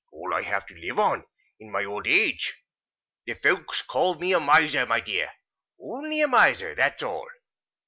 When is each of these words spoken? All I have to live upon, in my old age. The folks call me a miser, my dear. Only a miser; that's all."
All 0.11 0.33
I 0.33 0.41
have 0.41 0.65
to 0.65 0.73
live 0.73 0.97
upon, 0.97 1.25
in 1.59 1.71
my 1.71 1.85
old 1.85 2.07
age. 2.07 2.57
The 3.27 3.35
folks 3.35 3.83
call 3.83 4.15
me 4.15 4.33
a 4.33 4.39
miser, 4.39 4.87
my 4.87 4.99
dear. 4.99 5.31
Only 5.79 6.21
a 6.21 6.27
miser; 6.27 6.73
that's 6.73 7.03
all." 7.03 7.27